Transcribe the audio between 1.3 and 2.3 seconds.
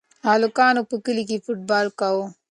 فوټبال کاوه.